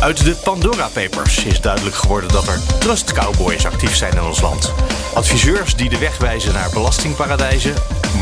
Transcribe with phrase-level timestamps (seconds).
[0.00, 4.40] Uit de Pandora Papers is duidelijk geworden dat er trust cowboys actief zijn in ons
[4.40, 4.72] land.
[5.14, 7.74] Adviseurs die de weg wijzen naar belastingparadijzen,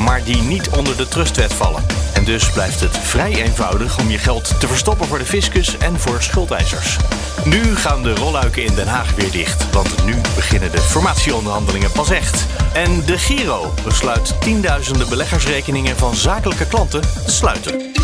[0.05, 1.87] maar die niet onder de trustwet vallen.
[2.13, 6.01] En dus blijft het vrij eenvoudig om je geld te verstoppen voor de fiscus en
[6.01, 6.97] voor schuldeisers.
[7.45, 12.11] Nu gaan de rolluiken in Den Haag weer dicht, want nu beginnen de formatieonderhandelingen pas
[12.11, 12.47] echt.
[12.73, 17.99] En de Giro besluit tienduizenden beleggersrekeningen van zakelijke klanten te sluiten.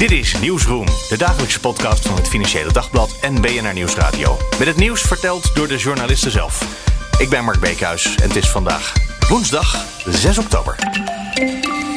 [0.00, 4.36] Dit is Nieuwsroom, de dagelijkse podcast van het Financiële Dagblad en BNR Nieuwsradio.
[4.58, 6.66] Met het nieuws verteld door de journalisten zelf.
[7.18, 8.92] Ik ben Mark Beekhuis en het is vandaag
[9.28, 10.76] woensdag 6 oktober.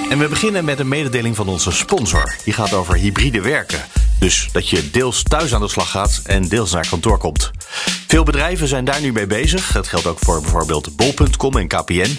[0.10, 2.36] En we beginnen met een mededeling van onze sponsor.
[2.44, 3.84] Die gaat over hybride werken.
[4.20, 7.52] Dus dat je deels thuis aan de slag gaat en deels naar kantoor komt.
[8.08, 9.72] Veel bedrijven zijn daar nu mee bezig.
[9.72, 12.18] Dat geldt ook voor bijvoorbeeld bol.com en KPN.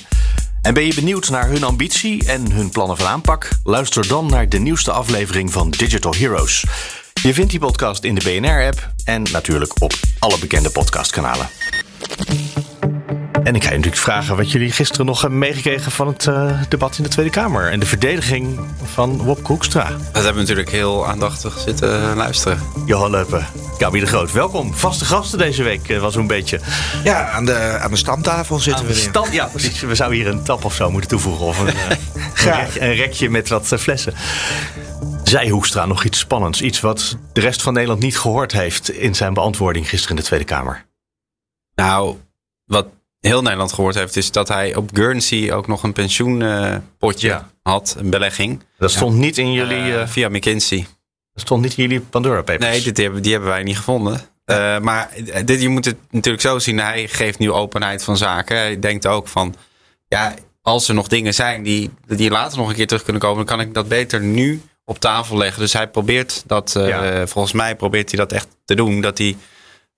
[0.65, 3.49] En ben je benieuwd naar hun ambitie en hun plannen van aanpak?
[3.65, 6.65] Luister dan naar de nieuwste aflevering van Digital Heroes.
[7.23, 11.49] Je vindt die podcast in de BNR-app en natuurlijk op alle bekende podcastkanalen.
[13.45, 16.63] En ik ga je natuurlijk vragen wat jullie gisteren nog hebben meegekregen van het uh,
[16.69, 17.71] debat in de Tweede Kamer.
[17.71, 19.89] En de verdediging van Wop Hoekstra.
[19.89, 22.59] Dat hebben we natuurlijk heel aandachtig zitten luisteren.
[22.87, 23.47] Johan Leupen,
[23.79, 24.75] Gabi de Groot, welkom.
[24.75, 26.61] Vaste gasten deze week uh, was zo'n beetje.
[27.05, 29.33] Ja, aan de, aan de stamtafel zitten aan we weer.
[29.33, 29.81] Ja, precies.
[29.91, 31.47] We zouden hier een tap of zo moeten toevoegen.
[31.47, 34.15] Of een, uh, een, rek, een rekje met wat flessen.
[35.25, 36.63] Zei Hoekstra nog iets spannends?
[36.63, 40.29] Iets wat de rest van Nederland niet gehoord heeft in zijn beantwoording gisteren in de
[40.29, 40.85] Tweede Kamer?
[41.75, 42.17] Nou,
[42.65, 42.87] wat
[43.27, 47.51] heel Nederland gehoord heeft, is dat hij op Guernsey ook nog een pensioenpotje ja.
[47.63, 48.63] had, een belegging.
[48.79, 49.87] Dat stond niet in jullie.
[49.87, 50.87] Uh, via McKinsey.
[51.33, 52.71] Dat stond niet in jullie Pandora Papers.
[52.71, 54.21] Nee, dit, die, hebben, die hebben wij niet gevonden.
[54.45, 54.77] Ja.
[54.77, 55.11] Uh, maar
[55.45, 56.79] dit, je moet het natuurlijk zo zien.
[56.79, 58.57] Hij geeft nu openheid van zaken.
[58.57, 59.55] Hij denkt ook van,
[60.09, 63.47] ja, als er nog dingen zijn die, die later nog een keer terug kunnen komen,
[63.47, 65.61] dan kan ik dat beter nu op tafel leggen.
[65.61, 66.79] Dus hij probeert dat,
[67.25, 69.01] volgens mij probeert hij dat echt te doen.
[69.01, 69.37] Dat hij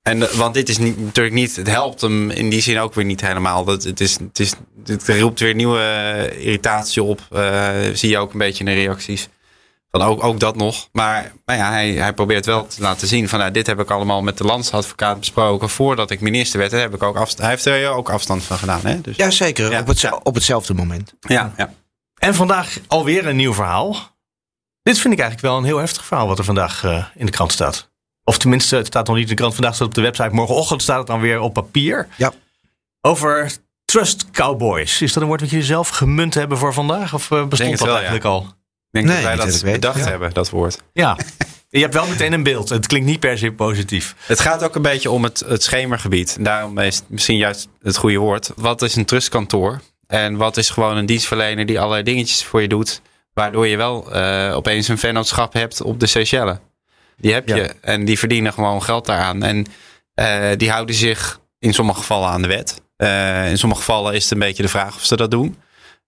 [0.07, 3.05] en, want dit is niet, natuurlijk niet, het helpt hem in die zin ook weer
[3.05, 3.65] niet helemaal.
[3.65, 4.53] Dat, het, is, het, is,
[4.85, 7.21] het roept weer nieuwe irritatie op.
[7.33, 9.29] Uh, zie je ook een beetje in de reacties.
[9.91, 10.89] Van ook, ook dat nog.
[10.93, 13.91] Maar, maar ja, hij, hij probeert wel te laten zien van nou, dit heb ik
[13.91, 16.71] allemaal met de landsadvocaat besproken voordat ik minister werd.
[16.71, 18.81] Daar heb ik ook afstand, hij heeft er ook afstand van gedaan.
[18.83, 19.01] Hè?
[19.01, 19.71] Dus, ja, zeker.
[19.71, 19.81] Ja.
[19.81, 21.15] Op, het, op hetzelfde moment.
[21.21, 21.73] Ja, ja.
[22.19, 23.97] En vandaag alweer een nieuw verhaal.
[24.83, 27.33] Dit vind ik eigenlijk wel een heel heftig verhaal wat er vandaag uh, in de
[27.33, 27.95] krant staat.
[28.29, 29.55] Of tenminste, het staat nog niet in de krant.
[29.55, 30.35] Vandaag staat het op de website.
[30.35, 32.09] Morgenochtend staat het dan weer op papier.
[32.17, 32.33] Ja.
[33.01, 33.53] Over
[33.85, 35.03] Trust Cowboys.
[35.03, 37.15] Is dat een woord wat jullie zelf gemunt hebben voor vandaag?
[37.15, 38.31] Of uh, bestond dat wel, eigenlijk ja.
[38.31, 38.41] al?
[38.41, 38.47] Ik
[38.91, 40.05] denk nee, dat wij dat bedacht ja.
[40.05, 40.83] hebben, dat woord.
[40.93, 41.17] Ja.
[41.69, 42.69] Je hebt wel meteen een beeld.
[42.69, 44.15] Het klinkt niet per se positief.
[44.19, 46.37] Het gaat ook een beetje om het, het schemergebied.
[46.41, 48.53] Daarom is het misschien juist het goede woord.
[48.57, 49.81] Wat is een trustkantoor?
[50.07, 53.01] En wat is gewoon een dienstverlener die allerlei dingetjes voor je doet.
[53.33, 56.57] Waardoor je wel uh, opeens een vennootschap hebt op de Seychelles.
[57.17, 57.55] Die heb je.
[57.55, 57.73] Ja.
[57.81, 59.43] En die verdienen gewoon geld daaraan.
[59.43, 59.67] En
[60.21, 62.81] uh, die houden zich in sommige gevallen aan de wet.
[62.97, 65.57] Uh, in sommige gevallen is het een beetje de vraag of ze dat doen.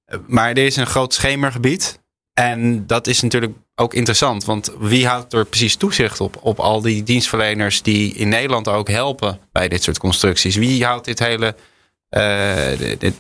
[0.06, 2.00] Uh, maar er is een groot schemergebied.
[2.34, 4.44] En dat is natuurlijk ook interessant.
[4.44, 6.38] Want wie houdt er precies toezicht op?
[6.40, 10.56] Op al die dienstverleners die in Nederland ook helpen bij dit soort constructies.
[10.56, 11.54] Wie houdt dit hele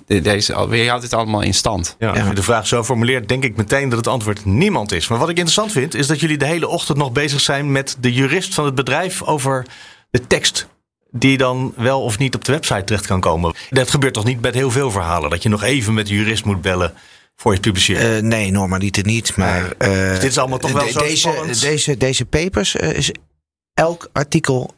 [0.06, 1.96] deze, wie houdt dit allemaal in stand?
[1.98, 5.08] Ja, als je de vraag zo formuleert, denk ik meteen dat het antwoord niemand is.
[5.08, 7.96] Maar wat ik interessant vind, is dat jullie de hele ochtend nog bezig zijn met
[8.00, 9.66] de jurist van het bedrijf over
[10.10, 10.66] de tekst.
[11.10, 13.54] Die dan wel of niet op de website terecht kan komen.
[13.70, 15.30] Dat gebeurt toch niet met heel veel verhalen?
[15.30, 16.94] Dat je nog even met de jurist moet bellen
[17.36, 18.02] voor je publiceert?
[18.02, 19.36] Uh, nee, normaliter niet.
[19.36, 21.60] Maar uh, dus dit is allemaal toch wel de, zo deze, spannend?
[21.60, 23.12] deze, deze papers is
[23.74, 24.74] elk artikel,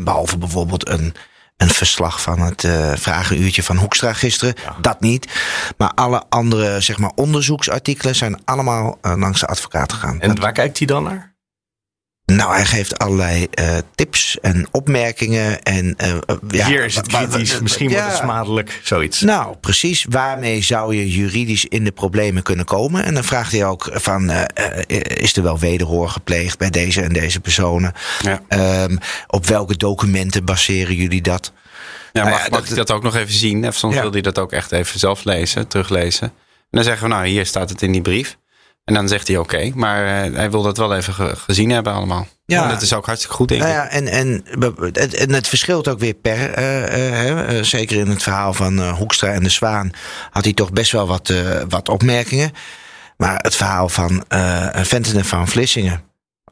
[0.00, 1.14] behalve bijvoorbeeld een
[1.58, 4.54] een verslag van het uh, vragenuurtje van Hoekstra gisteren.
[4.64, 4.76] Ja.
[4.80, 5.28] Dat niet.
[5.76, 10.20] Maar alle andere zeg maar, onderzoeksartikelen zijn allemaal uh, langs de advocaat gegaan.
[10.20, 11.36] En waar kijkt hij dan naar?
[12.36, 15.62] Nou, hij geeft allerlei uh, tips en opmerkingen.
[15.62, 15.96] En,
[16.48, 19.20] ja, Hier is het kritisch, misschien ja, wordt het smadelijk, zoiets.
[19.20, 20.06] Nou, precies.
[20.08, 23.04] Waarmee zou je juridisch in de problemen kunnen komen?
[23.04, 24.30] En dan vraagt hij ook van,
[25.06, 27.92] is er wel wederhoor gepleegd bij deze en deze personen?
[28.20, 28.82] Ja.
[28.84, 31.52] Um, op welke documenten baseren jullie dat?
[32.12, 33.66] Ja, mag, nou mag dat, ik dat ook nog even zien?
[33.66, 36.26] Of soms wil hij dat ook echt even zelf lezen, teruglezen.
[36.26, 36.34] En
[36.70, 38.36] dan zeggen we, nou, hier staat het in die brief.
[38.88, 41.70] En dan zegt hij oké, okay, maar uh, hij wil dat wel even ge gezien
[41.70, 42.26] hebben allemaal.
[42.44, 42.62] Ja.
[42.62, 43.78] En dat is ook hartstikke goed, denk Nou ik.
[43.78, 44.44] ja, en, en,
[44.92, 46.50] het, en het verschilt ook weer per.
[46.52, 49.90] eh, eh, hè, eh, zeker in het verhaal van eh, Hoekstra en de Zwaan
[50.30, 52.52] had hij toch best wel wat, eh, wat opmerkingen.
[53.16, 56.02] Maar het verhaal van eh Venten en van Vlissingen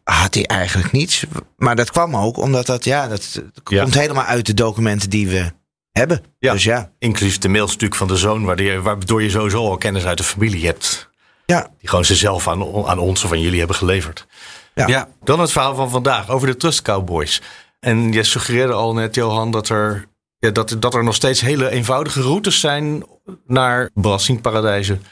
[0.05, 1.25] had hij eigenlijk niets.
[1.57, 3.83] Maar dat kwam ook omdat dat, ja, dat, Ja.
[3.83, 5.53] komt helemaal uit de documenten die we
[5.93, 6.23] hebben.
[6.39, 6.53] Ja.
[6.53, 10.05] Dus ja, Inclusief de mailstuk van de zoon, waardoor je, waardoor je sowieso al kennis
[10.07, 11.09] uit de familie hebt.
[11.47, 14.27] Ja, Die gewoon ze zelf aan, aan ons of aan jullie hebben geleverd.
[14.75, 14.87] Ja.
[14.87, 15.09] Ja.
[15.25, 17.41] Dan het verhaal van vandaag over de Trust Cowboys.
[17.81, 20.07] En je suggereerde al net, Johan, dat er,
[20.39, 23.05] ja, dat, dat er nog steeds hele eenvoudige routes zijn
[23.47, 25.03] naar belastingparadijzen.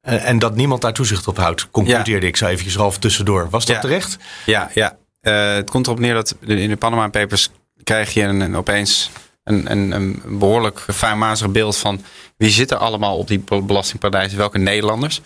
[0.00, 3.50] En, en dat niemand daar toezicht op houdt, concludeerde ik zo eventjes half tussendoor.
[3.50, 3.80] Was dat Ja.
[3.80, 4.16] terecht?
[4.46, 4.96] Ja, ja.
[5.20, 7.50] Eh, het komt erop neer dat in de Panama Papers
[7.84, 9.10] krijg je een, een- opeens
[9.44, 12.04] een, een, een behoorlijk fijnmazig beeld van
[12.36, 15.20] wie zit er allemaal op die belastingparadijzen, welke Nederlanders.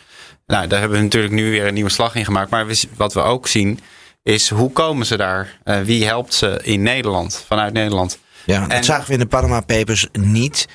[0.50, 2.50] Nou, daar hebben we natuurlijk nu weer een nieuwe slag in gemaakt.
[2.50, 2.66] Maar
[2.96, 3.80] wat we ook zien
[4.22, 5.58] is hoe komen ze daar?
[5.64, 8.18] Eh, wie helpt ze in Nederland, vanuit Nederland?
[8.44, 8.60] ja.
[8.60, 10.68] dat En- zagen we in de Panama Papers niet.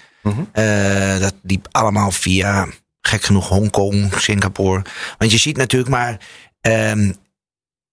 [0.51, 2.67] Eh, dat liep allemaal via,
[3.01, 4.81] gek genoeg, Hongkong, Singapore.
[5.17, 6.19] Want je ziet natuurlijk maar
[6.61, 7.11] ehm,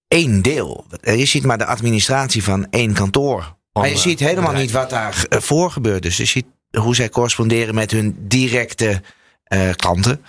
[0.09, 0.87] één deel.
[1.01, 3.57] Eh, Je ziet maar de administratie van één kantoor.
[3.73, 6.03] Maar je ziet helemaal niet wat daar voor gebeurt.
[6.03, 6.47] Dus je ziet
[6.79, 9.03] hoe zij corresponderen met hun directe
[9.45, 10.25] eh, klanten.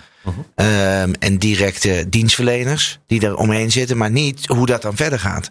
[0.54, 5.50] Ehm, en directe dienstverleners die er omheen zitten, maar niet hoe dat dan verder gaat.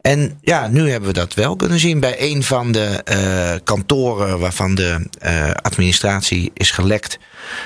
[0.00, 4.38] En ja, nu hebben we dat wel kunnen zien bij een van de eh, kantoren
[4.38, 7.18] waarvan de eh, administratie is gelekt.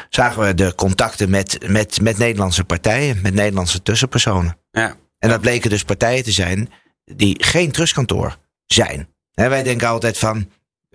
[0.09, 4.59] Zagen we de contacten met, met, met Nederlandse partijen, met Nederlandse tussenpersonen.
[4.71, 4.97] Ja.
[5.19, 6.71] En dat bleken dus partijen te zijn
[7.05, 8.37] die geen trustkantoor
[8.67, 9.09] zijn.
[9.33, 10.49] Hè, wij denken altijd van,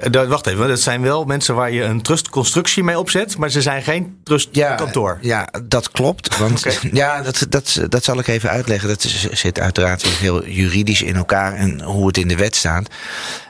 [0.09, 3.61] dat- wacht even, dat zijn wel mensen waar je een trustconstructie mee opzet, maar ze
[3.61, 5.17] zijn geen trustkantoor.
[5.21, 6.37] Ja, dat klopt.
[6.37, 8.89] Want ja, dat, dat, dat zal ik even uitleggen.
[8.89, 12.89] Dat is- zit uiteraard heel juridisch in elkaar en hoe het in de wet staat.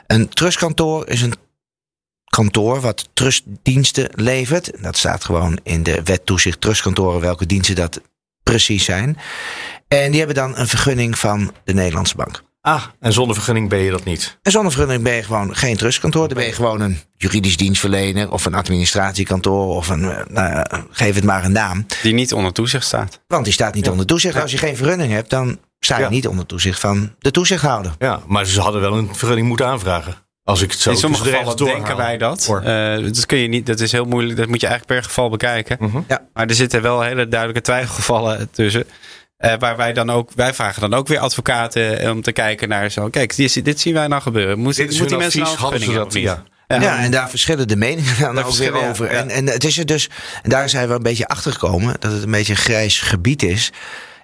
[0.06, 1.34] Een trustkantoor is een
[2.24, 4.70] kantoor wat trustdiensten levert.
[4.82, 8.00] Dat staat gewoon in de wet toezicht trustkantoren welke diensten dat
[8.42, 9.18] precies zijn.
[9.88, 12.42] En die hebben dan een vergunning van de Nederlandse bank.
[12.64, 14.38] Ah, en zonder vergunning ben je dat niet.
[14.42, 16.28] En zonder vergunning ben je gewoon geen trustkantoor.
[16.28, 21.14] Dan ben je gewoon een juridisch dienstverlener of een administratiekantoor of een, eh, nou, geef
[21.14, 21.86] het maar een naam.
[22.02, 23.20] Die niet onder toezicht staat.
[23.26, 24.40] Want die staat niet onder toezicht.
[24.40, 26.08] Als je geen vergunning hebt, dan sta je Ja.
[26.08, 27.92] niet onder toezicht van de toezichthouder.
[27.98, 30.14] Ja, maar ze hadden wel een vergunning moeten aanvragen.
[30.44, 32.48] Als ik het zo in sommige gevallen regels denken wij dat.
[32.64, 33.66] Eh, dat kun je niet.
[33.66, 34.36] Dat is heel moeilijk.
[34.38, 35.76] Dat moet je eigenlijk per geval bekijken.
[35.80, 36.00] Mhm.
[36.08, 36.22] Ja.
[36.32, 38.84] Maar er zitten wel hele duidelijke twijfelgevallen tussen.
[39.42, 42.68] Eh, waar wij dan ook, wij vragen dan ook weer advocaten eh, om te kijken
[42.68, 43.08] naar zo.
[43.08, 44.58] Kijk, dit, dit zien wij nou gebeuren.
[44.58, 46.36] Moet, Dit is moet die mensen nou vergunning hebben niet?
[46.66, 48.88] Ja, en daar verschillen de meningen dan Daar ook weer ja.
[48.88, 49.12] over.
[49.12, 49.18] Ja.
[49.18, 50.10] En, en het is er dus,
[50.42, 53.42] en daar zijn we een beetje achter gekomen dat het een beetje een grijs gebied
[53.42, 53.72] is.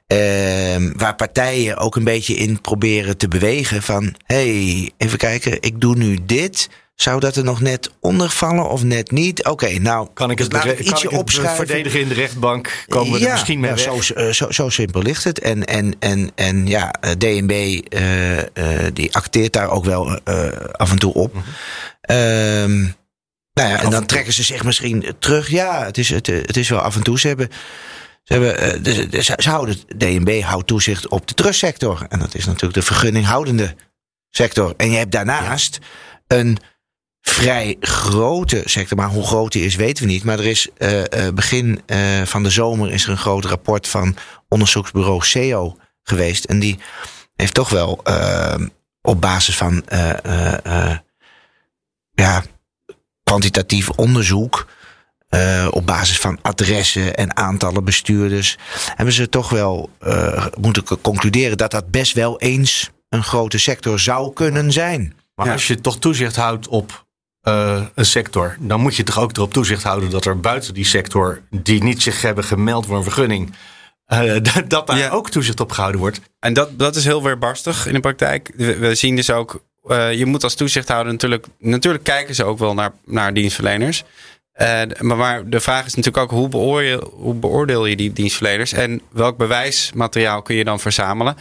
[0.06, 4.14] Ehm, waar partijen ook een beetje in proberen te bewegen van...
[4.26, 6.68] hey, even kijken, ik doe nu dit.
[7.00, 9.44] Zou dat er nog net onder vallen of net niet?
[9.44, 11.66] Oké, nou, Kan ik het, laat ik kan ietsje ik opschuiven.
[11.66, 12.84] verdedigen in de rechtbank?
[12.88, 14.04] Komen we er misschien mee ja, weg?
[14.04, 15.38] Zo, eh, zo, zo simpel ligt het.
[15.38, 20.20] En, en, en, en ja, eh, DNB eh, die acteert daar ook wel
[20.72, 21.34] af en toe op.
[21.34, 21.44] Mhm.
[22.00, 22.78] Ehm,
[23.52, 25.48] nou ja, en dan trekken ze zich misschien terug.
[25.48, 27.18] Ja, het is, het, het is wel af en toe.
[27.18, 27.48] Ze hebben.
[28.22, 32.06] Ze, hebben, de- ze ze houden, DNB houdt toezicht op de trustsector.
[32.08, 33.74] En dat is natuurlijk de vergunninghoudende
[34.30, 34.74] sector.
[34.76, 35.78] En je hebt daarnaast
[36.26, 36.58] een
[37.28, 38.96] vrij grote sector.
[38.96, 40.24] Maar hoe groot die is, weten we niet.
[40.24, 43.88] Maar er is eh, eh, begin eh, van de zomer is er een groot rapport
[43.88, 44.16] van
[44.48, 46.44] onderzoeksbureau CEO geweest.
[46.44, 46.78] En die
[47.36, 48.02] heeft toch wel
[49.02, 50.58] op basis van eh, eh,
[50.90, 50.98] eh,
[52.12, 52.42] ja,
[53.22, 54.66] kwantitatief onderzoek.
[55.28, 58.56] eh, op basis van adressen en aantallen bestuurders.
[58.94, 63.98] Hebben ze toch wel eh, moeten concluderen dat dat best wel eens een grote sector
[63.98, 65.14] zou kunnen zijn.
[65.34, 65.52] Maar Ja.
[65.52, 67.06] als je toch toezicht houdt op
[67.40, 70.84] eh, een sector, dan moet je toch ook erop toezicht houden dat er buiten die
[70.84, 73.54] sector, die niet zich hebben gemeld voor een vergunning,
[74.06, 74.34] eh,
[74.68, 75.08] dat, daar Ja.
[75.08, 76.20] ook toezicht op gehouden wordt.
[76.40, 78.50] En dat, dat is heel weerbarstig in de praktijk.
[78.56, 82.58] We, we zien dus ook, eh, je moet als toezichthouder natuurlijk, natuurlijk kijken ze ook
[82.58, 84.04] wel naar, naar dienstverleners.
[85.00, 89.00] Maar, maar de vraag is natuurlijk ook hoe beoordeel, hoe beoordeel je die dienstverleners en
[89.10, 91.36] welk bewijsmateriaal kun je dan verzamelen?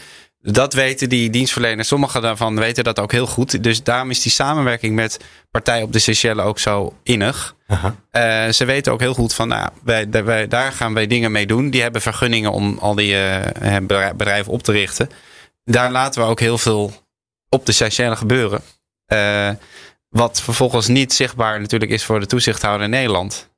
[0.51, 3.63] Dat weten die dienstverleners, sommigen daarvan weten dat ook heel goed.
[3.63, 5.19] Dus daarom is die samenwerking met
[5.51, 7.55] partijen op de Seychelles ook zo innig.
[8.11, 11.31] Eh, ze weten ook heel goed van, nou, wij, daar- wij, daar gaan wij dingen
[11.31, 11.69] mee doen.
[11.69, 15.09] Die hebben vergunningen om al die eh, eh, bedrij- bedrijven op te richten.
[15.63, 16.93] Daar laten we ook heel veel
[17.49, 18.61] op de Seychelles gebeuren.
[20.09, 23.49] Wat vervolgens niet zichtbaar natuurlijk is voor de toezichthouder in Nederland.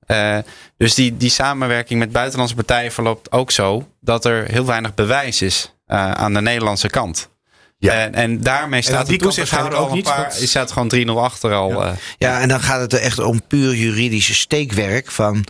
[0.78, 5.42] Dus die, die samenwerking met buitenlandse partijen verloopt ook zo dat er heel weinig bewijs
[5.42, 7.30] is eh, aan de Nederlandse kant.
[7.78, 7.94] Ja.
[7.94, 10.28] En, en daarmee staat die de kant toezichthouder al een ook paar...
[10.28, 11.86] niet, Je staat gewoon 3-0 achter al.
[11.86, 11.92] eh.
[12.18, 15.46] Ja, en dan gaat het er echt om puur juridische steekwerk van.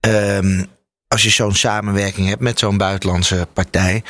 [0.00, 0.64] ehm,
[1.08, 4.02] als je zo'n samenwerking hebt met zo'n buitenlandse partij,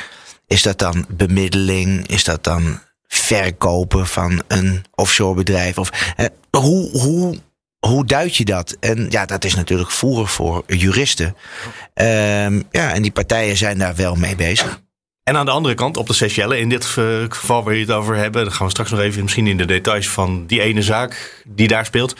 [0.47, 2.07] is dat dan bemiddeling?
[2.07, 5.77] Is dat dan verkopen van een offshore bedrijf?
[5.77, 7.37] Of eh, hoe, hoe,
[7.79, 8.77] hoe duid je dat?
[8.79, 11.35] En ja, dat is natuurlijk voeren voor juristen.
[11.93, 14.81] Ehm, ja, en die partijen zijn daar wel mee bezig.
[15.27, 17.91] En aan de andere kant, op de Seychelles, in dit eh, geval waar je het
[17.91, 20.81] over hebben, dan gaan we straks nog even misschien in de details van die ene
[20.81, 22.15] zaak die daar speelt.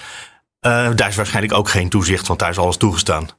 [0.60, 3.30] Eh, daar is waarschijnlijk ook geen toezicht, want daar is alles toegestaan.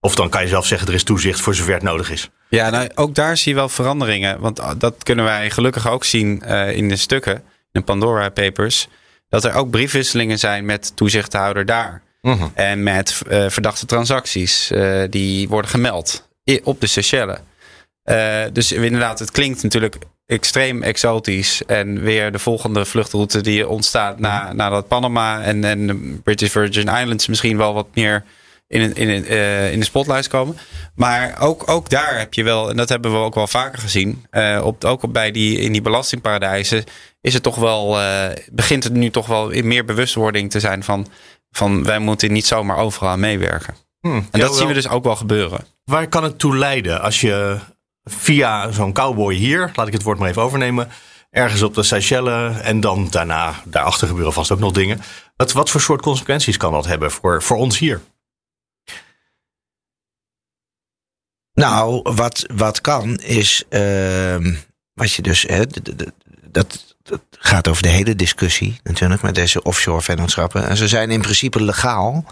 [0.00, 2.30] Of dan kan je zelf zeggen, er is toezicht voor zover het nodig is.
[2.48, 4.40] Ja, nou, ook daar zie je wel veranderingen.
[4.40, 8.28] Want ah, dat kunnen wij gelukkig ook zien eh, in de stukken, in de Pandora
[8.28, 8.88] Papers.
[9.28, 12.02] Dat er ook briefwisselingen zijn met toezichthouder daar.
[12.54, 16.28] En met eh, verdachte transacties eh, die worden gemeld
[16.62, 17.38] op de Seychelles.
[18.04, 21.62] Eh, dus inderdaad, het klinkt natuurlijk extreem exotisch.
[21.66, 26.88] En weer de volgende vluchtroute die ontstaat na, nadat Panama en, en de British Virgin
[26.88, 28.24] Islands misschien wel wat meer
[28.66, 30.56] in, in, eh, in de spotlights komen.
[30.94, 34.26] Maar ook, ook daar heb je wel, en dat hebben we ook wel vaker gezien,
[34.30, 36.84] eh, op, ook bij die, in die belastingparadijzen,
[37.20, 37.98] is het toch wel,
[38.50, 41.06] begint het nu toch wel in meer bewustwording te zijn van,
[41.50, 43.74] van wij moeten niet zomaar overal aan meewerken.
[44.00, 45.66] En dat zien we dus ook wel gebeuren.
[45.84, 47.58] Waar kan het toe leiden als je
[48.04, 50.88] via zo'n cowboy hier, laat ik het woord maar even overnemen,
[51.30, 55.00] ergens op de Seychelles en dan daarna, daarachter gebeuren vast ook nog dingen.
[55.36, 58.00] Wat, wat voor soort consequenties kan dat hebben voor, voor ons hier?
[61.54, 63.64] Nou, wat, wat kan is.
[63.68, 64.54] ehm,
[64.94, 65.42] wat je dus.
[65.42, 65.64] Hè,
[66.50, 70.68] dat, dat gaat over de hele discussie natuurlijk met deze offshore vennootschappen.
[70.68, 72.24] En ze zijn in principe legaal.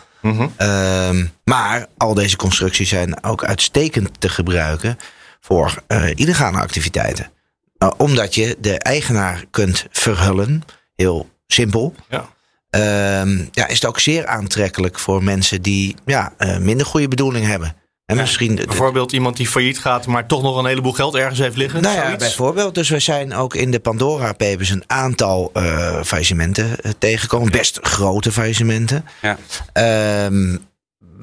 [0.56, 4.98] Ehm, maar al deze constructies zijn ook uitstekend te gebruiken
[5.42, 7.30] voor eh, illegale activiteiten.
[7.78, 10.62] Nou, omdat je de eigenaar kunt verhullen.
[10.94, 11.94] Heel simpel.
[12.08, 12.28] Ja.
[12.70, 17.46] Ehm, ja, is het ook zeer aantrekkelijk voor mensen die ja, eh, minder goede bedoeling
[17.46, 17.76] hebben.
[18.06, 21.56] En misschien Bijvoorbeeld iemand die failliet gaat, maar toch nog een heleboel geld ergens heeft
[21.56, 21.82] liggen.
[21.82, 22.24] nou ja, zoiets?
[22.24, 22.74] bijvoorbeeld.
[22.74, 27.52] Dus we zijn ook in de Pandora Papers een aantal eh faillissementen eh, tegengekomen.
[27.52, 29.04] Best grote faillissementen.
[29.22, 29.38] Ja.
[29.72, 30.56] Ehm,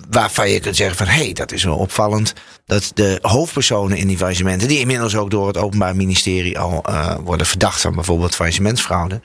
[0.10, 1.08] waarvan je kunt zeggen van...
[1.08, 2.34] hé, hey, dat is wel opvallend.
[2.66, 4.68] Dat de hoofdpersonen in die faillissementen...
[4.68, 7.82] die inmiddels ook door het Openbaar Ministerie al eh, worden verdacht...
[7.82, 9.22] van bijvoorbeeld faillissementsfraude...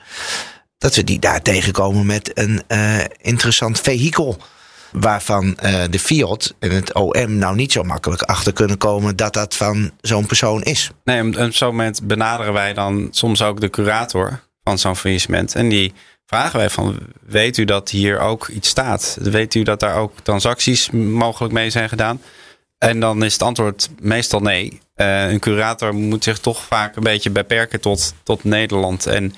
[0.77, 4.37] dat we die daar tegenkomen met een eh, interessant vehikel...
[4.91, 9.15] waarvan eh, de Fiat en het OM nou niet zo makkelijk achter kunnen komen...
[9.15, 10.91] dat dat van zo'n persoon is.
[11.03, 15.55] Nee, op zo'n moment benaderen wij dan soms ook de curator van zo'n faillissement.
[15.55, 15.93] En die
[16.25, 19.17] vragen wij van, weet u dat hier ook iets staat?
[19.21, 22.21] Weet u dat daar ook transacties mogelijk mee zijn gedaan?
[22.77, 24.79] En dan is het antwoord meestal nee.
[24.95, 29.05] Eh, een curator moet zich toch vaak een beetje beperken tot, tot Nederland.
[29.05, 29.33] En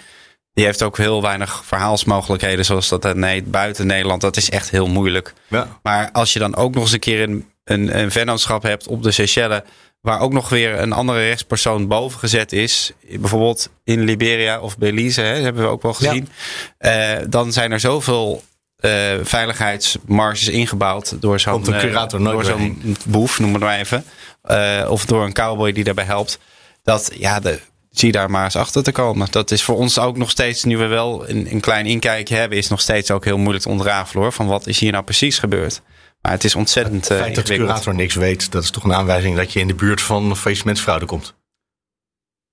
[0.53, 4.21] die heeft ook heel weinig verhaalsmogelijkheden, zoals dat nee, buiten Nederland.
[4.21, 5.33] Dat is echt heel moeilijk.
[5.47, 5.79] Ja.
[5.83, 9.03] Maar als je dan ook nog eens een keer een, een, een vennootschap hebt op
[9.03, 9.61] de Seychelles.
[10.07, 12.91] Waar ook nog weer een andere rechtspersoon boven gezet is.
[13.09, 16.29] Bijvoorbeeld in Liberia of Belize, hè, hebben we ook wel gezien.
[16.77, 18.43] Eh, dan zijn er zoveel
[18.77, 24.03] eh, veiligheidsmarges ingebouwd door zo'n door zo'n boef, noemen we het maar
[24.43, 24.89] even.
[24.89, 26.39] Of door een cowboy die daarbij helpt.
[26.83, 27.59] Dat ja, de,
[27.91, 29.27] zie daar maar eens achter te komen.
[29.31, 32.57] Dat is voor ons ook nog steeds, nu we wel een, een klein inkijkje hebben,
[32.57, 34.33] is nog steeds ook heel moeilijk te ontrafelen hoor.
[34.33, 35.81] Van wat is hier nou precies gebeurd?
[36.27, 38.83] Maar het is ontzettend Het eh, feit dat de curator niks weet, dat is toch
[38.83, 41.33] een aanwijzing dat je in de buurt van faillissementsfraude komt.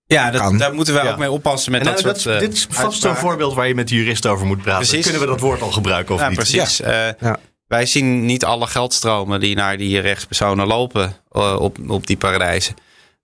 [0.07, 1.11] Ja, dat, daar moeten we Ja.
[1.11, 3.21] ook mee oppassen met En dat nou, soort eh, dit is vast zo'n uitspraken.
[3.21, 4.87] voorbeeld waar je met de jurist over moet praten.
[4.87, 5.05] Precies.
[5.05, 6.37] Kunnen we dat woord al gebruiken of ja, niet?
[6.37, 6.81] precies.
[6.81, 7.39] Eh, Ja.
[7.67, 12.75] Wij zien niet alle geldstromen die naar die rechtspersonen lopen eh, op, op die paradijzen.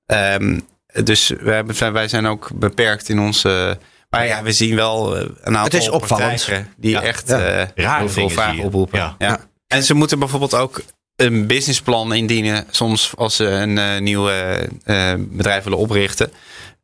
[0.07, 0.61] Ehm,
[1.05, 3.79] dus wij, hebben, wij zijn ook beperkt in onze.
[4.11, 6.49] Maar ja, we zien wel eh, een aantal Het is opvallend.
[6.77, 7.03] die Ja.
[7.03, 7.39] echt Ja.
[7.41, 9.15] eh, Rare heel veel vragen oproepen.
[9.19, 9.49] Ja.
[9.73, 10.83] En ze moeten bijvoorbeeld ook
[11.17, 16.33] een businessplan indienen, soms als ze een eh, nieuw eh, eh, bedrijf willen oprichten.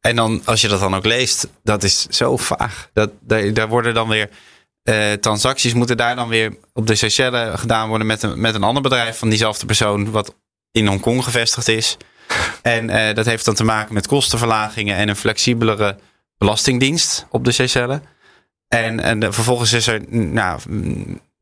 [0.01, 2.91] En dan, als je dat dan ook leest, dat is zo vaag.
[2.93, 4.29] Dat, daar, worden dan weer
[5.21, 8.83] transacties moeten daar dan weer op de Seychelles gedaan worden met een, met een ander
[8.83, 10.35] bedrijf van diezelfde persoon, wat
[10.71, 11.97] in Hongkong gevestigd is.
[12.63, 15.99] En dat heeft dan te maken met kostenverlagingen en een flexibelere
[16.39, 18.01] belastingdienst op de Seychelles.
[18.69, 20.61] En, en vervolgens is er nou,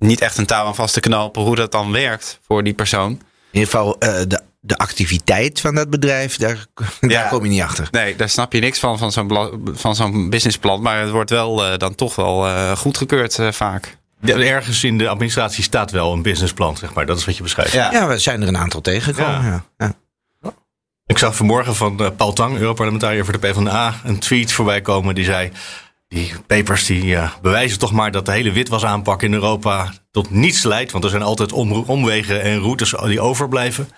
[0.06, 3.10] niet echt een touw aan vast te knopen hoe dat dan werkt voor die persoon.
[3.10, 3.20] In
[3.60, 6.66] ieder geval eh, de, de activiteit van dat bedrijf, daar,
[7.00, 7.28] daar Ja.
[7.28, 7.88] kom je niet achter.
[7.90, 10.82] Nee, daar snap je niks van, van zo'n, van zo'n businessplan.
[10.82, 13.96] Maar het wordt wel eh, dan toch wel eh, goedgekeurd eh, vaak.
[14.20, 17.06] Ja, ergens in de administratie staat wel een businessplan, zeg maar.
[17.06, 17.72] Dat is wat je beschrijft.
[17.72, 17.92] Ja.
[17.92, 19.64] Ja, we zijn er een aantal tegengekomen.
[19.78, 19.94] Ja.
[21.06, 25.14] Ik zag vanmorgen van uh, Paul Tang, Europarlementariër voor de PvdA, een tweet voorbij komen
[25.14, 25.52] die zei...
[26.14, 30.62] Die papers die uh, bewijzen toch maar dat de hele witwasaanpak in Europa tot niets
[30.62, 30.92] leidt.
[30.92, 33.88] Want er zijn altijd om, omwegen en routes die overblijven.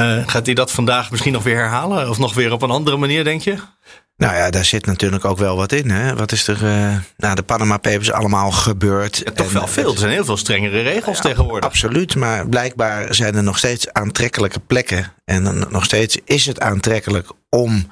[0.00, 2.08] Uh, gaat hij dat vandaag misschien nog weer herhalen?
[2.08, 3.56] Of nog weer op een andere manier, denk je?
[4.16, 5.90] Nou ja, daar zit natuurlijk ook wel wat in.
[5.90, 6.16] Hè?
[6.16, 9.16] Wat is er uh, na de Panama Papers allemaal gebeurd?
[9.24, 9.92] Ja, toch en, wel veel.
[9.92, 11.68] Er zijn heel veel strengere regels ja, tegenwoordig.
[11.68, 15.12] Absoluut, maar blijkbaar zijn er nog steeds aantrekkelijke plekken.
[15.24, 17.86] En nog steeds is het aantrekkelijk om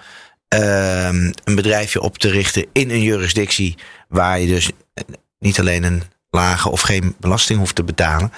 [0.54, 3.76] uh, een bedrijfje op te richten in een jurisdictie
[4.08, 4.70] waar je dus
[5.38, 8.32] niet alleen een lage of geen belasting hoeft te betalen,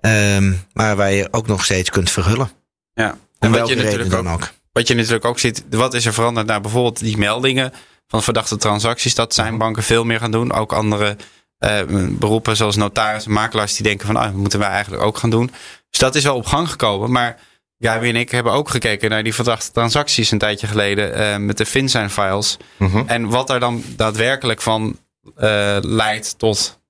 [0.00, 2.50] um, maar waar je ook nog steeds kunt verhullen.
[2.94, 6.12] Ja, en wat je natuurlijk ook, ook, Wat je natuurlijk ook ziet, wat is er
[6.12, 7.72] veranderd naar bijvoorbeeld die meldingen
[8.06, 9.14] van verdachte transacties?
[9.14, 10.52] Dat zijn banken veel meer gaan doen.
[10.52, 11.16] Ook andere
[11.58, 11.80] uh,
[12.10, 15.30] beroepen zoals notaris en makelaars die denken van ah, dat moeten wij eigenlijk ook gaan
[15.30, 15.50] doen.
[15.90, 17.10] Dus dat is wel op gang gekomen.
[17.10, 17.38] Maar
[17.82, 21.58] Gabi en ik hebben ook gekeken naar die verdachte transacties een tijdje geleden uh, met
[21.58, 22.56] de FinCEN files.
[22.76, 23.04] Mm -hmm.
[23.06, 24.98] En wat er dan daadwerkelijk van
[25.38, 26.80] uh, leidt tot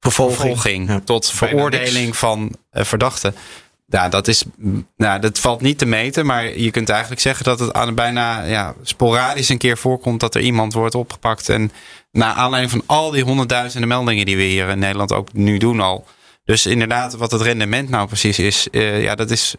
[0.00, 3.34] vervolging, vervolging ja, tot veroordeling van verdachten.
[3.88, 4.44] Ja, dat, is,
[4.96, 8.42] nou, dat valt niet te meten, maar je kunt eigenlijk zeggen dat het aan bijna
[8.42, 11.48] ja, sporadisch een keer voorkomt dat er iemand wordt opgepakt.
[11.48, 11.72] En
[12.12, 15.80] naar aanleiding van al die honderdduizenden meldingen die we hier in Nederland ook nu doen
[15.80, 16.06] al.
[16.44, 19.54] Dus inderdaad, wat het rendement nou precies is, uh, ja, dat is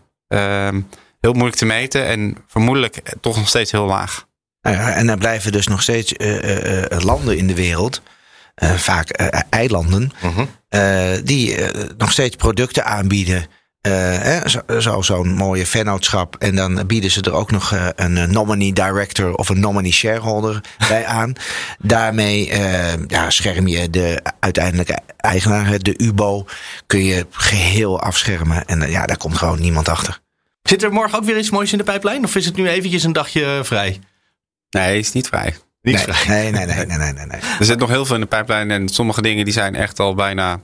[1.19, 4.25] heel moeilijk te meten en vermoedelijk toch nog steeds heel laag.
[4.61, 8.01] Ja, en er blijven dus nog steeds uh, landen in de wereld,
[8.55, 9.09] vaak
[9.49, 10.37] eilanden, uh
[10.69, 11.17] -huh.
[11.23, 11.57] die
[11.97, 13.45] nog steeds producten aanbieden
[13.87, 14.45] uh,
[14.79, 16.35] zo, zo'n mooie vennootschap.
[16.35, 20.61] En dan bieden ze er ook nog uh, een nominee director of een nominee shareholder
[20.89, 21.33] bij aan.
[21.79, 26.45] Daarmee uh, ja, scherm je de uiteindelijke eigenaar, de UBO,
[26.87, 28.65] kun je geheel afschermen.
[28.65, 30.19] En ja, daar komt gewoon niemand achter.
[30.63, 32.23] Zit er morgen ook weer iets moois in de pijplijn?
[32.23, 33.99] Of is het nu eventjes een dagje vrij?
[34.69, 35.55] Nee, is niet vrij.
[35.81, 36.27] Niet nee, vrij.
[36.27, 37.39] Nee, nee, nee, nee, nee, nee.
[37.59, 40.15] Er zit nog heel veel in de pijplijn en sommige dingen die zijn echt al
[40.15, 40.59] bijna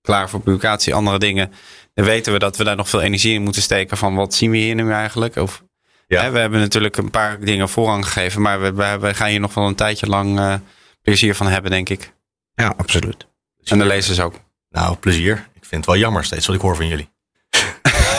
[0.00, 0.94] klaar voor publicatie.
[0.94, 1.52] Andere dingen
[1.98, 4.50] dan weten we dat we daar nog veel energie in moeten steken van wat zien
[4.50, 5.36] we hier nu eigenlijk?
[5.36, 5.62] Of,
[6.06, 6.22] ja.
[6.22, 9.40] hè, we hebben natuurlijk een paar dingen voorrang gegeven, maar we, we, we gaan hier
[9.40, 10.54] nog wel een tijdje lang uh,
[11.02, 12.12] plezier van hebben, denk ik.
[12.54, 13.26] Ja, absoluut.
[13.64, 14.34] En de lezers ook.
[14.70, 15.48] Nou, plezier.
[15.54, 17.08] Ik vind het wel jammer steeds wat ik hoor van jullie.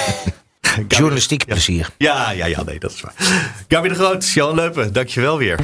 [0.88, 1.90] Journalistiek plezier.
[1.98, 3.14] Ja, ja, ja, nee, dat is waar.
[3.68, 5.60] Gabi de Groot, Jan Leupen, dankjewel weer.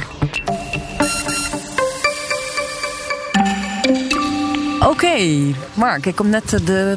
[4.78, 6.96] Oké, okay, Mark, ik kom net de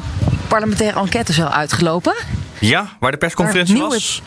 [0.50, 2.14] parlementaire enquête zo uitgelopen.
[2.58, 4.22] Ja, waar de persconferentie nieuwe, was.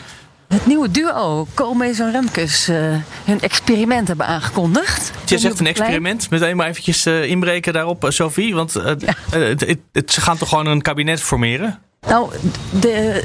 [0.48, 2.76] Het nieuwe duo, Koolmees en Remkes, uh,
[3.24, 5.12] hun experiment hebben aangekondigd.
[5.24, 6.30] Je zegt een experiment.
[6.30, 8.54] Meteen maar eventjes uh, inbreken daarop, uh, Sophie.
[8.54, 9.14] Want ja.
[9.30, 11.78] het, het, ze gaan toch gewoon een kabinet formeren?
[12.06, 12.32] Nou,
[12.80, 13.24] de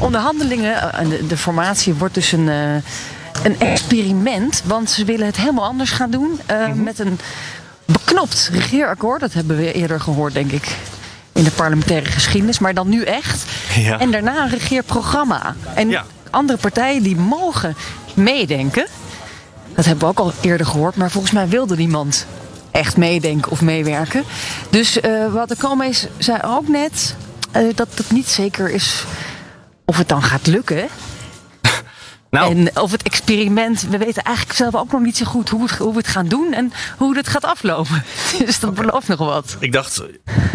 [0.00, 4.62] onderhandelingen en de, de, formatie wordt dus een, een experiment.
[4.66, 6.28] Want ze willen het helemaal anders gaan doen.
[6.28, 6.82] Mm -hmm.
[6.82, 7.18] Met een
[7.84, 9.20] beknopt regeerakkoord.
[9.20, 10.76] Dat hebben we eerder gehoord, denk ik
[11.34, 13.44] in de parlementaire geschiedenis, maar dan nu echt.
[13.74, 13.98] Ja.
[13.98, 15.54] En daarna een regeerprogramma.
[15.74, 16.04] En ja.
[16.30, 17.76] andere partijen die mogen
[18.14, 18.86] meedenken.
[19.74, 22.26] Dat hebben we ook al eerder gehoord, maar volgens mij wilde niemand
[22.70, 24.24] echt meedenken of meewerken.
[24.70, 27.14] Dus uh, wat de Koolmees zei ook net,
[27.56, 29.04] uh, dat het niet zeker is
[29.84, 30.88] of het dan gaat lukken.
[32.34, 32.56] Nou.
[32.56, 35.70] En of het experiment, we weten eigenlijk zelf ook nog niet zo goed hoe, het,
[35.70, 38.04] hoe we het gaan doen en hoe het gaat aflopen.
[38.44, 38.84] Dus dat okay.
[38.84, 39.56] belooft nog wat.
[39.60, 40.02] Ik dacht,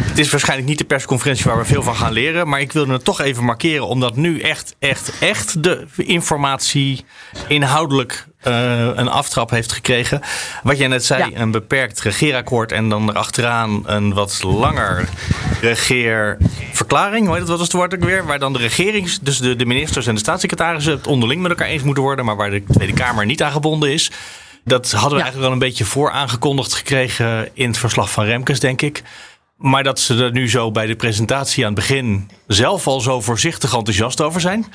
[0.02, 2.94] het is waarschijnlijk niet de persconferentie waar we veel van gaan leren, maar ik wilde
[2.94, 7.06] het toch even markeren, omdat nu echt, echt, echt de informatie
[7.48, 10.22] inhoudelijk uh, een aftrap heeft gekregen.
[10.64, 11.40] Wat jij net zei, ja.
[11.40, 15.10] een beperkt regeerakkoord en dan erachteraan een wat langer
[15.62, 17.26] regeerverklaring.
[17.26, 18.26] Hoe heet het, wat was het woord ook weer?
[18.26, 21.68] Waar dan de regering, dus de, de ministers en de staatssecretarissen het onderling met elkaar
[21.68, 24.12] eens moeten worden, maar waar de Tweede Kamer niet aan gebonden is.
[24.64, 25.22] Dat hadden we ja.
[25.22, 29.04] eigenlijk wel een beetje voor aangekondigd gekregen in het verslag van Remkes, denk ik.
[29.58, 33.22] Maar dat ze er nu zo bij de presentatie aan het begin zelf al zo
[33.22, 34.66] voorzichtig enthousiast over zijn.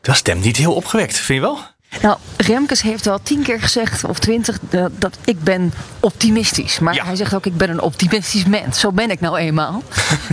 [0.00, 1.58] Dat stemt niet heel opgewekt, vind je wel?
[2.02, 6.78] Nou, Remkes heeft wel tien keer gezegd, of twintig, dat, dat ik ben optimistisch.
[6.78, 7.04] Maar ja.
[7.04, 8.80] hij zegt ook, ik ben een optimistisch mens.
[8.80, 9.82] Zo ben ik nou eenmaal.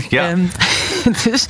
[0.09, 0.31] Ja.
[0.31, 0.51] Um,
[1.23, 1.45] dus,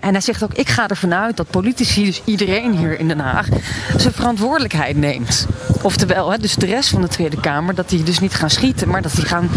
[0.00, 3.18] en hij zegt ook, ik ga ervan uit dat politici, dus iedereen hier in Den
[3.18, 3.48] Haag,
[3.96, 5.46] zijn verantwoordelijkheid neemt.
[5.82, 8.88] Oftewel, hè, dus de rest van de Tweede Kamer, dat die dus niet gaan schieten,
[8.88, 9.50] maar dat die gaan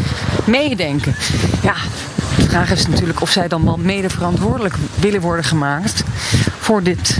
[0.43, 1.15] meedenken.
[1.63, 1.75] Ja,
[2.37, 6.03] de vraag is natuurlijk of zij dan wel mede verantwoordelijk willen worden gemaakt
[6.59, 7.17] voor dit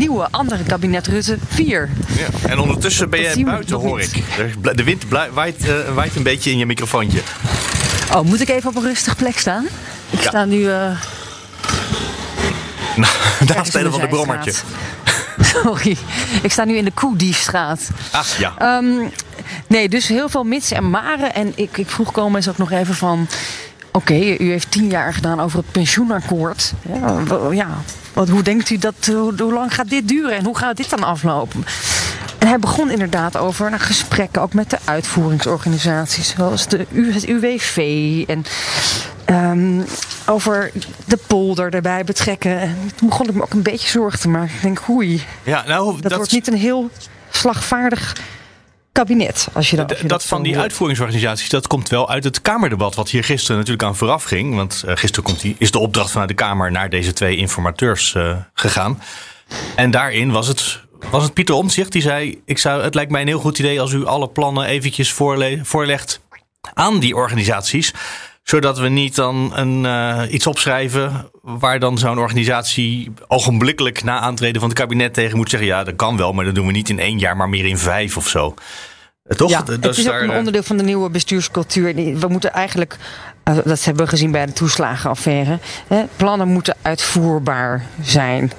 [0.00, 1.88] nieuwe andere kabinet Rutte 4.
[2.06, 2.48] Ja.
[2.48, 4.22] En ondertussen ben je buiten, hoor ik.
[4.76, 7.20] De wind waait, uh, waait een beetje in je microfoontje.
[8.14, 9.64] Oh, moet ik even op een rustig plek staan?
[10.10, 10.28] Ik ja.
[10.28, 10.58] sta nu.
[10.58, 11.00] Uh...
[13.46, 14.52] Naast een van de brommertje.
[15.62, 15.96] Sorry,
[16.42, 17.88] ik sta nu in de Koediefstraat.
[18.10, 18.54] Ach ja.
[18.58, 19.08] Ehm,
[19.66, 21.34] nee, dus heel veel mits en maren.
[21.34, 23.28] En ik, ik vroeg Koolmees ook nog even van...
[23.92, 26.72] Oké, u heeft tien jaar gedaan over het pensioenakkoord.
[26.88, 27.68] Ja, ja,
[28.20, 28.94] wat, hoe denkt u dat...
[29.06, 31.64] Hoe, hoe lang gaat dit duren en hoe gaat dit dan aflopen?
[32.38, 37.26] En hij begon inderdaad over nou, gesprekken ook met de uitvoeringsorganisaties, zoals de, U- het
[37.26, 37.76] UWV.
[38.26, 38.44] En
[39.24, 39.80] ehm,
[40.26, 40.70] over
[41.04, 42.60] de polder erbij betrekken.
[42.60, 44.54] En toen begon ik me ook een beetje zorgen te maken.
[44.54, 46.90] Ik denk, oei, ja nou, dat, wordt niet een heel
[47.30, 48.16] slagvaardig
[48.92, 49.48] kabinet.
[49.52, 50.64] Als je als je dat, dat van die hoort.
[50.64, 52.94] uitvoeringsorganisaties, dat komt wel uit het Kamerdebat.
[52.94, 54.54] Wat hier gisteren natuurlijk aan vooraf ging.
[54.54, 58.14] Want eh, gisteren komt die, is de opdracht vanuit de Kamer naar deze twee informateurs
[58.14, 59.02] eh, gegaan.
[59.76, 63.20] En daarin was het, was het Pieter Omtzigt die zei: ik zou, Het lijkt mij
[63.20, 66.20] een heel goed idee als u alle plannen eventjes voorle- voorlegt
[66.74, 67.92] aan die organisaties.
[68.42, 74.60] Zodat we niet dan een, eh, iets opschrijven waar dan zo'n organisatie ogenblikkelijk na aantreden
[74.60, 76.88] van het kabinet tegen moet zeggen: ja, dat kan wel, maar dat doen we niet
[76.88, 78.54] in één jaar, maar meer in vijf of zo.
[79.24, 79.50] Eh, Toch?
[79.50, 81.94] Ja, Dat het is daar, een eh, onderdeel van de nieuwe bestuurscultuur.
[81.94, 82.96] We moeten eigenlijk,
[83.64, 88.52] dat hebben we gezien bij de toeslagenaffaire, hè, plannen moeten uitvoerbaar zijn.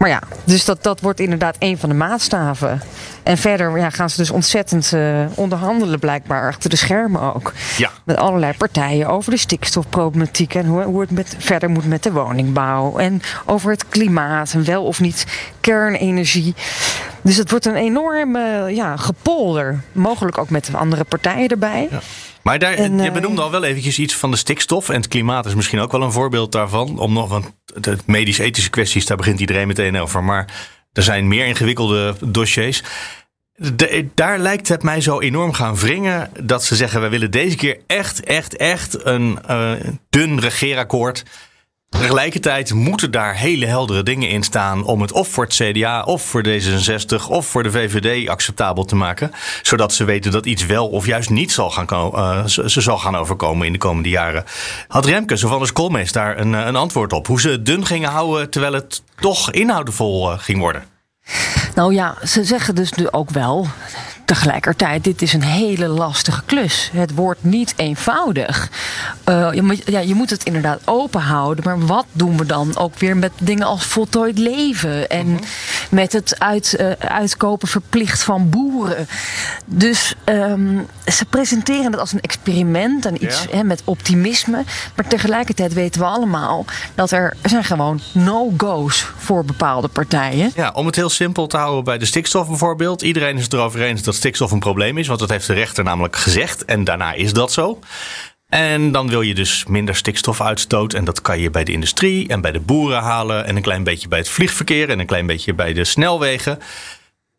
[0.00, 2.82] Maar ja, dus dat, dat wordt inderdaad een van de maatstaven.
[3.22, 7.52] En verder ja, gaan ze dus ontzettend eh, onderhandelen, blijkbaar achter de schermen ook.
[7.76, 7.90] Ja.
[8.04, 12.12] Met allerlei partijen over de stikstofproblematiek en hoe, hoe het met, verder moet met de
[12.12, 12.98] woningbouw.
[12.98, 15.26] En over het klimaat en wel of niet
[15.60, 16.54] kernenergie.
[17.22, 19.80] Dus het wordt een enorme ja, gepolder.
[19.92, 21.88] Mogelijk ook met andere partijen erbij.
[22.42, 24.88] Maar daar, En, je eh, benoemde al wel eventjes iets van de stikstof.
[24.88, 26.98] En het klimaat is misschien ook wel een voorbeeld daarvan.
[26.98, 30.24] Om nog, want de medisch-ethische kwesties, daar begint iedereen meteen over.
[30.24, 30.46] Maar
[30.92, 32.82] er zijn meer ingewikkelde dossiers.
[34.14, 37.78] Daar lijkt het mij zo enorm gaan wringen dat ze zeggen: we willen deze keer
[37.86, 39.72] echt, echt, echt een eh,
[40.10, 41.24] dun regeerakkoord.
[41.98, 46.22] Tegelijkertijd moeten daar hele heldere dingen in staan om het of voor het CDA of
[46.22, 49.30] voor D66 of voor de VVD acceptabel te maken.
[49.62, 53.16] Zodat ze weten dat iets wel of juist niet zal gaan, eh, ze, zal gaan
[53.16, 54.44] overkomen in de komende jaren.
[54.88, 57.26] Had Remkes of anders Koolmees daar een, eh, een antwoord op?
[57.26, 60.84] Hoe ze het dun gingen houden terwijl het toch inhoudevol eh, ging worden?
[61.74, 63.66] Nou ja, ze zeggen dus nu ook wel
[64.34, 66.90] tegelijkertijd, dit is een hele lastige klus.
[66.92, 68.70] Het wordt niet eenvoudig.
[69.24, 71.64] Eh, je, moet, ja, je moet het inderdaad open houden.
[71.64, 75.08] Maar wat doen we dan ook weer met dingen als voltooid leven?
[75.08, 75.38] En
[75.90, 79.06] met het uit, eh, uitkopen verplicht van boeren.
[79.66, 83.56] Dus ehm, ze presenteren het als een experiment en iets Ja.
[83.56, 84.64] hè, met optimisme.
[84.96, 86.64] Maar tegelijkertijd weten we allemaal
[86.94, 90.52] dat er, er zijn gewoon no-go's voor bepaalde partijen.
[90.54, 93.02] Ja, om het heel simpel te houden bij de stikstof bijvoorbeeld.
[93.02, 95.06] Iedereen is het erover eens dat stikstof een probleem is.
[95.06, 96.64] Want dat heeft de rechter namelijk gezegd.
[96.64, 97.78] En daarna is dat zo.
[98.48, 100.94] En dan wil je dus minder stikstofuitstoot.
[100.94, 103.46] En dat kan je bij de industrie en bij de boeren halen.
[103.46, 104.88] En een klein beetje bij het vliegverkeer.
[104.88, 106.58] En een klein beetje bij de snelwegen.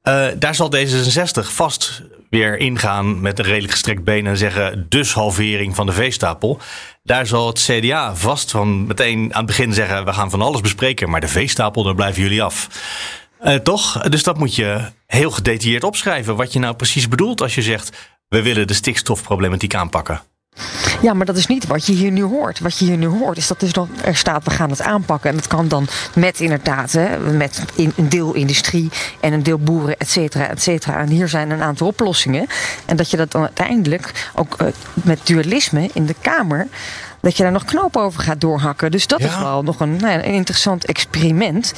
[0.01, 5.13] Eh, daar zal D66 vast weer ingaan met een redelijk gestrekt been en zeggen dus
[5.13, 6.59] halvering van de veestapel.
[7.03, 10.61] Daar zal het CDA vast van meteen aan het begin zeggen we gaan van alles
[10.61, 12.67] bespreken, maar de veestapel daar blijven jullie af.
[13.41, 14.01] Eh, toch?
[14.09, 17.97] Dus dat moet je heel gedetailleerd opschrijven wat je nou precies bedoelt als je zegt
[18.27, 20.21] we willen de stikstofproblematiek aanpakken.
[21.01, 22.59] Ja, maar dat is niet wat je hier nu hoort.
[22.59, 25.29] Wat je hier nu hoort is dat dus dan er staat, we gaan het aanpakken.
[25.29, 29.57] En dat kan dan met inderdaad, hè, met in, een deel industrie en een deel
[29.57, 30.97] boeren, et cetera, et cetera.
[30.99, 32.47] En hier zijn een aantal oplossingen.
[32.85, 36.67] En dat je dat dan uiteindelijk ook eh, met dualisme in de Kamer,
[37.21, 38.91] dat je daar nog knoop over gaat doorhakken.
[38.91, 39.27] Dus dat Ja.
[39.27, 41.73] is wel nog een, nou ja, een interessant experiment.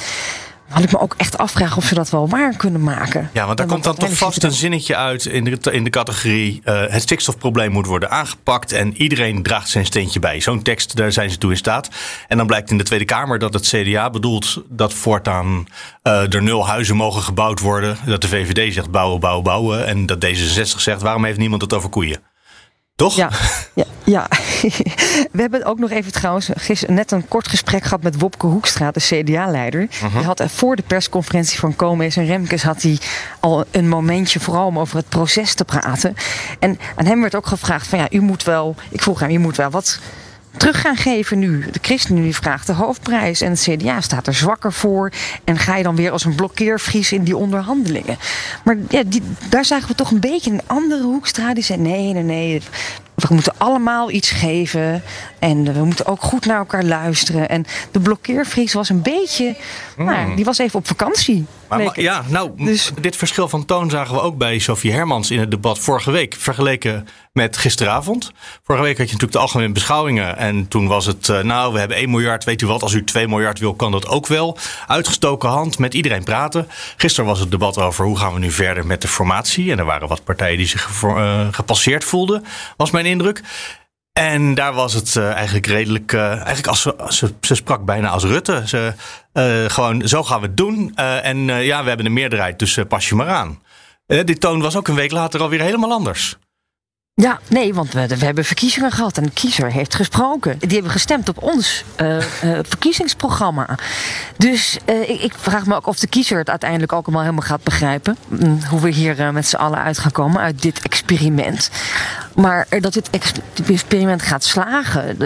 [0.74, 3.30] Had ik me ook echt afvragen of ze dat wel waar kunnen maken.
[3.32, 6.60] Ja, want daar komt dan toch vast een zinnetje uit in de, in de categorie...
[6.64, 10.40] eh, het stikstofprobleem moet worden aangepakt en iedereen draagt zijn steentje bij.
[10.40, 11.88] Zo'n tekst, daar zijn ze toe in staat.
[12.28, 14.62] En dan blijkt in de Tweede Kamer dat het CDA bedoelt...
[14.68, 15.66] dat voortaan
[16.02, 17.96] eh, er nul huizen mogen gebouwd worden.
[18.06, 19.86] Dat de VVD zegt bouwen, bouwen, bouwen.
[19.86, 22.18] En dat D66 zegt waarom heeft niemand het over koeien?
[22.96, 23.16] Toch?
[23.16, 23.30] Ja,
[23.74, 24.26] ja, ja.
[25.32, 28.90] we hebben ook nog even trouwens gisteren net een kort gesprek gehad met Wopke Hoekstra,
[28.90, 29.88] de CDA-leider.
[29.88, 32.98] Die had er voor de persconferentie van Koolmees en Remkes had hij
[33.40, 36.14] al een momentje vooral om over het proces te praten.
[36.58, 39.38] En aan hem werd ook gevraagd van ja, u moet wel, ik vroeg hem, u
[39.38, 40.00] moet wel wat
[40.56, 41.66] terug gaan geven nu.
[41.70, 45.12] De ChristenUnie vraagt de hoofdprijs en het CDA staat er zwakker voor.
[45.44, 48.18] En ga je dan weer als een blokkeervries in die onderhandelingen.
[48.64, 51.54] Maar ja, die, daar zagen we toch een beetje een andere hoekstra.
[51.54, 52.62] Die zei nee, nee, nee.
[53.14, 55.02] We moeten allemaal iets geven.
[55.38, 57.48] En we moeten ook goed naar elkaar luisteren.
[57.48, 59.56] En de blokkeervries was een beetje...
[59.96, 61.46] Nou, die was even op vakantie.
[61.68, 61.84] Hmm.
[61.84, 65.40] Maar, ja, nou, Dus- dit verschil van toon zagen we ook bij Sofie Hermans in
[65.40, 66.34] het debat vorige week.
[66.38, 68.32] Vergeleken met gisteravond.
[68.62, 70.36] Vorige week had je natuurlijk de algemene beschouwingen.
[70.36, 72.44] En toen was het, uh, nou, we hebben 1 miljard.
[72.44, 74.58] Weet u wat, als u 2 miljard wil, kan dat ook wel.
[74.86, 76.68] Uitgestoken hand, met iedereen praten.
[76.96, 79.72] Gisteren was het debat over hoe gaan we nu verder met de formatie.
[79.72, 82.44] En er waren wat partijen die zich uh, gepasseerd voelden,
[82.76, 83.42] was mijn indruk.
[84.12, 86.12] En daar was het uh, eigenlijk redelijk.
[86.12, 88.62] Eigenlijk als ze, sprak bijna als Rutte.
[88.66, 88.94] Ze,
[89.68, 90.94] gewoon, zo gaan we het doen.
[90.96, 93.62] en ja, we hebben een meerderheid, dus pas je maar aan.
[94.06, 96.36] die toon was ook een week later alweer helemaal anders.
[97.16, 100.58] Ja, nee, want we, we, hebben verkiezingen gehad en de kiezer heeft gesproken.
[100.58, 102.22] Die hebben gestemd op ons uh, uh,
[102.62, 103.78] verkiezingsprogramma.
[104.36, 107.46] Dus uh, ik, ik, vraag me ook of de kiezer het uiteindelijk ook allemaal helemaal
[107.46, 108.16] gaat begrijpen.
[108.28, 111.70] Mm, hoe we hier met z'n allen uit gaan komen uit dit experiment.
[112.34, 113.10] Maar dat dit
[113.66, 115.18] experiment gaat slagen,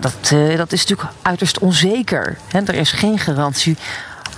[0.00, 2.38] dat, dat is natuurlijk uiterst onzeker.
[2.50, 3.76] Er is geen garantie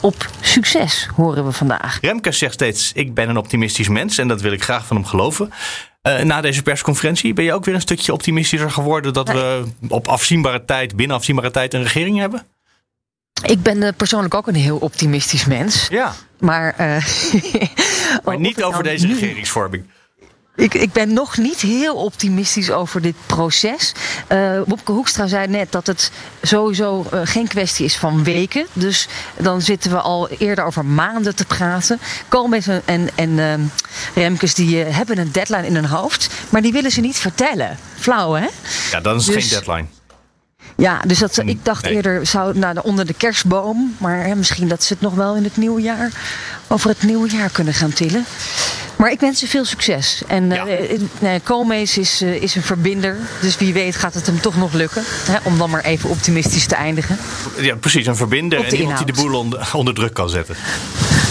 [0.01, 1.99] op succes, horen we vandaag.
[2.01, 5.05] Remke zegt steeds: Ik ben een optimistisch mens en dat wil ik graag van hem
[5.05, 5.53] geloven.
[6.03, 10.09] Uh, na deze persconferentie ben je ook weer een stukje optimistischer geworden dat we op
[10.09, 12.47] afzienbare tijd, binnen afzienbare tijd, een regering hebben?
[13.43, 15.89] Ik ben uh, persoonlijk ook een heel optimistisch mens.
[15.89, 16.15] Ja.
[16.39, 17.07] Maar, uh,
[18.25, 19.13] maar niet over nou deze nu...
[19.13, 19.85] regeringsvorming.
[20.59, 23.93] Ik, ik ben nog niet heel optimistisch over dit proces.
[24.33, 26.11] Uh, Wopke Hoekstra zei net dat het
[26.43, 28.67] sowieso uh, geen kwestie is van weken.
[28.73, 32.01] Dus dan zitten we al eerder over maanden te praten.
[32.29, 33.55] Koolmees en, en uh,
[34.15, 36.29] Remkes die hebben een deadline in hun hoofd.
[36.49, 37.79] Maar die willen ze niet vertellen.
[37.99, 38.47] Flauw hè?
[38.91, 39.98] Ja, dan is het dus, geen deadline.
[40.81, 41.95] Ja, dus dat, ik dacht nee.
[41.95, 43.95] eerder zou naar de, onder de kerstboom.
[43.99, 46.11] Maar hè, misschien dat ze het nog wel in het nieuwe jaar
[46.67, 48.25] over het nieuwe jaar kunnen gaan tillen.
[48.97, 50.23] Maar ik wens ze veel succes.
[50.27, 50.67] En ja.
[50.67, 53.17] uh, Koolmees is, uh, is een verbinder.
[53.41, 55.03] Dus wie weet gaat het hem toch nog lukken.
[55.07, 57.19] Hè, om dan maar even optimistisch te eindigen.
[57.61, 58.07] Ja, precies.
[58.07, 60.57] Een verbinder en iemand die de boel onder, onder, druk kan zetten.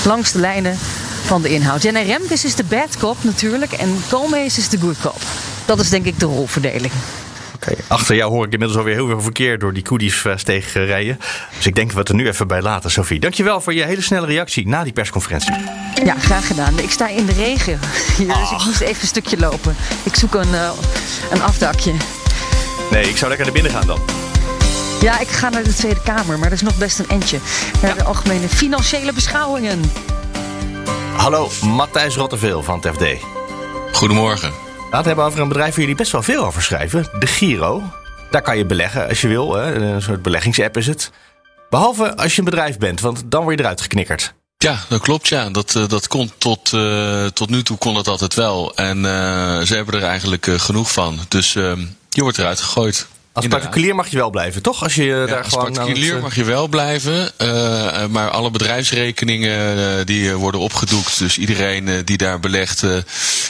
[0.05, 0.77] Langs de lijnen
[1.25, 1.81] van de inhoud.
[1.81, 3.71] Ja, nee, Remkes is de bad cop natuurlijk.
[3.71, 5.21] En Koolmees is de good cop.
[5.65, 6.93] Dat is denk ik de rolverdeling.
[7.61, 7.75] Okay.
[7.87, 11.19] Achter jou hoor ik inmiddels alweer heel veel verkeer door die koedies tegen rijden.
[11.55, 13.19] Dus ik denk dat we het er nu even bij laten, Sophie.
[13.19, 15.55] Dankjewel voor je hele snelle reactie na die persconferentie.
[16.03, 16.79] Ja, graag gedaan.
[16.79, 17.79] Ik sta in de regen
[18.17, 19.75] hier, dus ik moest even een stukje lopen.
[20.03, 20.69] Ik zoek een, uh,
[21.31, 21.93] een afdakje.
[22.91, 23.99] Nee, ik zou lekker naar binnen gaan dan.
[25.01, 27.39] Ja, ik ga naar de Tweede Kamer, maar dat is nog best een entje.
[27.81, 27.97] Naar ja.
[27.97, 29.81] de algemene financiële beschouwingen.
[31.15, 33.05] Hallo, Matthijs Rotteveel van het FD.
[33.91, 34.66] Goedemorgen.
[34.91, 37.07] Laten we hebben over een bedrijf waar jullie best wel veel over schrijven.
[37.19, 37.83] De Giro.
[38.31, 39.57] Daar kan je beleggen als je wil.
[39.57, 41.11] Een soort beleggingsapp is het.
[41.69, 44.33] Behalve als je een bedrijf bent, want dan word je eruit geknikkerd.
[44.57, 45.27] Ja, dat klopt.
[45.27, 45.49] Ja.
[45.49, 48.75] Dat, uh, dat kon tot, uh, tot nu toe kon dat altijd wel.
[48.75, 51.19] En uh, ze hebben er eigenlijk genoeg van.
[51.27, 51.53] Dus
[52.09, 53.07] je wordt eruit gegooid.
[53.37, 53.69] Als Inderdaad.
[53.69, 54.83] particulier mag je wel blijven, toch?
[54.83, 57.31] Als je ja, daar als gewoon particulier het, mag je wel blijven.
[57.37, 61.19] Uh, maar alle bedrijfsrekeningen uh, die worden opgedoekt.
[61.19, 62.83] Dus iedereen uh, die daar belegt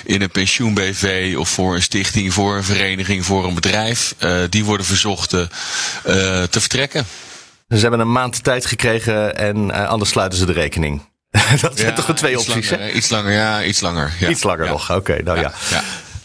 [0.04, 4.16] in een pensioen-BV of voor een stichting, voor een vereniging, voor een bedrijf,
[4.50, 5.48] die worden verzocht te
[6.60, 7.06] vertrekken.
[7.68, 11.02] Ze hebben een maand tijd gekregen en anders sluiten ze de rekening.
[11.62, 12.92] dat zijn ja, toch de twee opties, langer?
[12.92, 14.14] Iets langer, ja, iets langer.
[14.20, 14.30] Ja.
[14.30, 15.54] Iets langer nog, oké, okay, nou ja.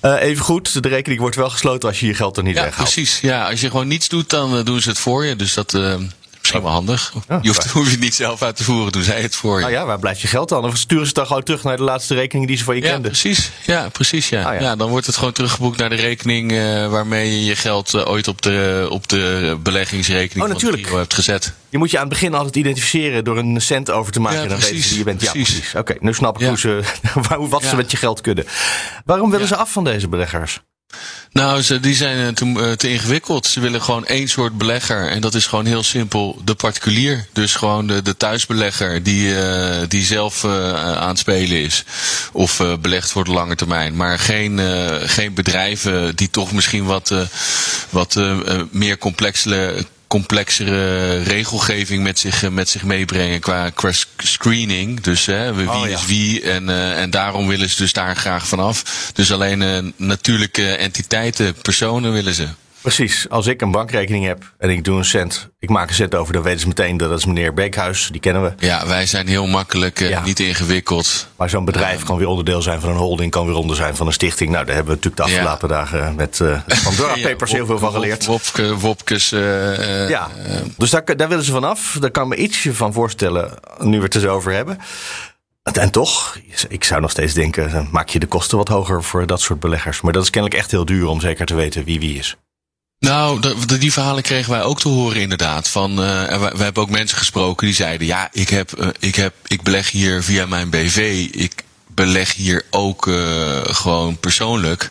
[0.02, 2.62] Uh, even goed, de rekening wordt wel gesloten als je je geld er niet ja,
[2.62, 2.92] weghaalt.
[2.92, 3.48] Precies, ja.
[3.48, 5.36] Als je gewoon niets doet, dan uh, doen ze het voor je.
[5.36, 5.94] Dus dat uh,
[6.42, 7.12] misschien wel handig.
[7.28, 9.54] Ja, je hoeft, hoef je het niet zelf uit te voeren, doen zij het voor
[9.54, 9.60] je.
[9.60, 10.64] Nou ja, waar blijft je geld dan?
[10.64, 12.82] Of sturen ze het dan gewoon terug naar de laatste rekening die ze van je
[12.82, 13.10] ja, kenden?
[13.10, 14.28] Precies, ja, precies.
[14.28, 14.42] Ja.
[14.42, 14.60] Ah, ja.
[14.60, 14.76] ja.
[14.76, 18.28] dan wordt het gewoon teruggeboekt naar de rekening uh, waarmee je je geld uh, ooit
[18.28, 20.90] op de, op de beleggingsrekening oh, van natuurlijk.
[20.90, 21.52] Hebt gezet.
[21.68, 24.42] Je moet je aan het begin altijd identificeren door een cent over te maken.
[24.42, 25.18] Ja, dan precies, weten ze wie je bent.
[25.18, 25.48] Precies.
[25.48, 25.74] Ja, precies.
[25.74, 26.82] Oké, okay, nu snap ik hoe ze,
[27.48, 28.44] wat ze met je geld kunnen.
[29.04, 30.60] Waarom willen ze af van deze beleggers?
[31.32, 33.46] Nou, ze, die zijn te, te, ingewikkeld.
[33.46, 35.08] Ze willen gewoon één soort belegger.
[35.08, 37.26] En dat is gewoon heel simpel de particulier.
[37.32, 41.84] Dus gewoon de, de thuisbelegger die, uh, die zelf aan het spelen is.
[42.32, 43.96] Of uh, belegt voor de lange termijn.
[43.96, 44.60] Maar geen,
[45.08, 47.14] geen bedrijven die toch misschien wat,
[47.90, 48.20] wat
[48.70, 55.00] meer complexe complexere regelgeving met zich, met zich meebrengen qua, qua screening.
[55.00, 55.96] Dus hè, wie oh, ja.
[55.96, 59.10] is wie en, uh, en daarom willen ze dus daar graag vanaf.
[59.14, 62.48] Dus alleen uh, natuurlijke entiteiten, personen willen ze.
[62.82, 63.28] Precies.
[63.28, 66.32] Als ik een bankrekening heb en ik doe een cent, ik maak een cent over,
[66.32, 68.66] dan weten ze meteen dat dat is meneer Beekhuis, die kennen we.
[68.66, 70.24] Ja, wij zijn heel makkelijk, uh, ja.
[70.24, 71.28] niet ingewikkeld.
[71.36, 73.96] Maar zo'n bedrijf um, kan weer onderdeel zijn van een holding, kan weer onder zijn
[73.96, 74.50] van een stichting.
[74.50, 75.74] Nou, daar hebben we natuurlijk de afgelopen ja.
[75.74, 78.26] dagen met uh, Pandora ja, Papers heel veel van geleerd.
[78.26, 79.28] Wopke, Wopkes.
[79.28, 80.28] Ja,
[80.76, 81.96] dus daar, daar willen ze vanaf.
[82.00, 84.78] Daar kan me ietsje van voorstellen, nu we het er zo over hebben.
[85.62, 89.40] En toch, ik zou nog steeds denken, maak je de kosten wat hoger voor dat
[89.40, 90.00] soort beleggers.
[90.00, 92.36] Maar dat is kennelijk echt heel duur om zeker te weten wie wie is.
[93.02, 93.40] Nou,
[93.78, 95.68] die verhalen kregen wij ook te horen inderdaad.
[95.68, 95.96] Van, uh,
[96.52, 99.90] we, hebben ook mensen gesproken die zeiden: ja, ik heb, uh, ik heb, ik beleg
[99.90, 101.28] hier via mijn BV.
[101.30, 101.52] Ik
[101.86, 104.90] beleg hier ook uh, gewoon persoonlijk.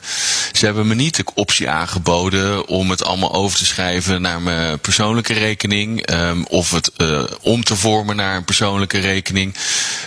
[0.51, 4.79] Ze hebben me niet de optie aangeboden om het allemaal over te schrijven naar mijn
[4.79, 6.11] persoonlijke rekening.
[6.11, 6.91] Um, of het
[7.41, 9.55] om te vormen naar een persoonlijke rekening.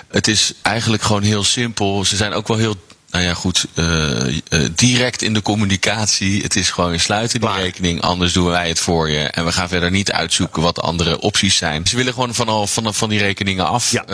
[0.08, 2.04] Het is eigenlijk gewoon heel simpel.
[2.04, 2.76] Ze zijn ook wel heel
[3.14, 6.42] nou ja, goed, uh, uh, direct in de communicatie.
[6.42, 9.18] Het is gewoon, je sluit die rekening, anders doen wij het voor je.
[9.18, 11.86] En we gaan verder niet uitzoeken wat andere opties zijn.
[11.86, 13.90] Ze willen gewoon van, van, van die rekeningen af.
[13.90, 14.04] Ja,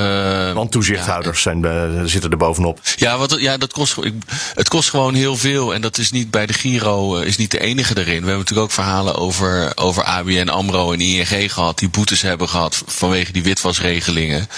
[0.48, 2.80] uh, want toezichthouders ja, zijn, zitten er bovenop.
[2.96, 4.14] Ja, wat, ja dat kost, ik,
[4.54, 5.74] het kost gewoon heel veel.
[5.74, 8.06] En dat is niet bij de Giro, is niet de enige erin.
[8.06, 11.78] We hebben natuurlijk ook verhalen over, over ABN AMRO en ING gehad.
[11.78, 14.48] Die boetes hebben gehad vanwege die witwasregelingen.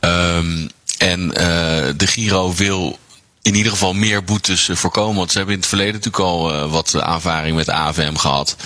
[0.00, 0.36] Ja.
[0.36, 1.28] Um, en
[1.96, 2.98] de Giro wil
[3.44, 5.16] in ieder geval meer boetes eh, voorkomen.
[5.16, 8.56] Want ze hebben in het verleden natuurlijk al uh, wat aanvaring met AVM gehad.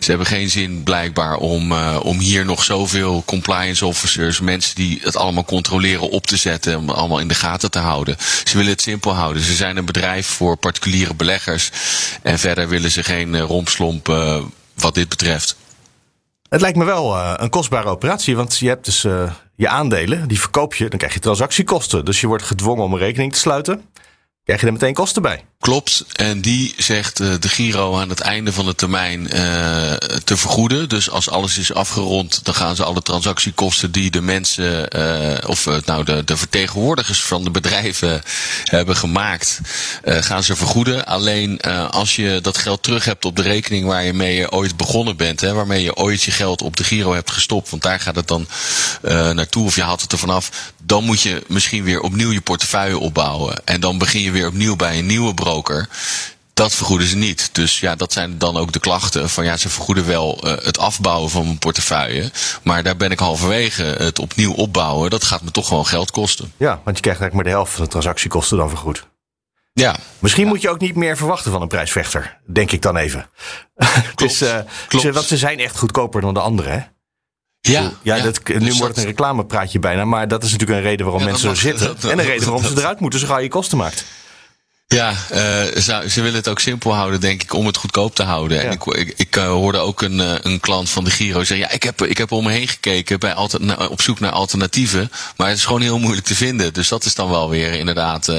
[0.00, 5.16] Ze hebben geen zin blijkbaar om, om hier nog zoveel compliance officers, mensen die het
[5.16, 6.78] allemaal controleren, op te zetten.
[6.78, 8.16] Om allemaal in de gaten te houden.
[8.44, 9.42] Ze willen het simpel houden.
[9.42, 11.70] Ze zijn een bedrijf voor particuliere beleggers.
[12.22, 14.06] En verder willen ze geen rompslomp
[14.74, 15.56] wat dit betreft.
[16.48, 19.02] Het lijkt me wel een kostbare operatie, want je hebt dus
[19.56, 22.04] je aandelen, die verkoop je, dan krijg je transactiekosten.
[22.04, 23.84] Dus je wordt gedwongen om een rekening te sluiten
[24.44, 25.44] krijg je er meteen kosten bij.
[25.64, 29.92] Klopt, en die zegt uh, de Giro aan het einde van de termijn uh,
[30.24, 30.88] te vergoeden.
[30.88, 35.68] Dus als alles is afgerond, dan gaan ze alle transactiekosten die de mensen, uh, of
[35.84, 38.22] nou de, de vertegenwoordigers van de bedrijven
[38.64, 39.60] hebben gemaakt,
[40.04, 41.06] gaan ze vergoeden.
[41.06, 45.16] Alleen als je dat geld terug hebt op de rekening waar je mee ooit begonnen
[45.16, 48.16] bent, hè, waarmee je ooit je geld op de Giro hebt gestopt, want daar gaat
[48.16, 48.46] het dan
[49.34, 52.98] naartoe of je haalt het er vanaf, dan moet je misschien weer opnieuw je portefeuille
[52.98, 53.64] opbouwen.
[53.64, 55.34] En dan begin je weer opnieuw bij een nieuwe
[56.54, 57.48] dat vergoeden ze niet.
[57.52, 59.30] Dus ja, dat zijn dan ook de klachten.
[59.30, 62.30] Van ja, ze vergoeden wel uh, het afbouwen van mijn portefeuille.
[62.62, 63.82] Maar daar ben ik halverwege.
[63.82, 66.52] Het opnieuw opbouwen, dat gaat me toch gewoon geld kosten.
[66.56, 69.06] Ja, want je krijgt eigenlijk maar de helft van de transactiekosten dan vergoed.
[69.72, 69.96] Ja.
[70.18, 70.50] Misschien ja.
[70.50, 72.38] moet je ook niet meer verwachten van een prijsvechter.
[72.46, 73.26] Denk ik dan even.
[74.14, 74.18] Klopt.
[74.18, 75.04] dus, uh, Klopt.
[75.04, 76.80] Ze, want ze zijn echt goedkoper dan de anderen, hè?
[77.60, 80.04] Ja, ja, dat, nu dus wordt het een reclamepraatje bijna.
[80.04, 81.86] Maar dat is natuurlijk een reden waarom mensen er zitten.
[81.86, 84.04] Dat, en een reden waarom ze eruit moeten, zo gauw je kosten maakt.
[84.86, 85.16] Ja, uh,
[85.80, 88.56] ze, ze, willen het ook simpel houden, denk ik, om het goedkoop te houden.
[88.56, 88.62] Ja.
[88.62, 91.66] En ik, ik, ik uh, hoorde ook een, uh, een klant van de Giro zeggen:
[91.66, 95.10] Ja, ik heb, ik heb om me heen gekeken bij alter, op zoek naar alternatieven.
[95.36, 96.72] Maar het is gewoon heel moeilijk te vinden.
[96.72, 98.32] Dus dat is dan wel weer inderdaad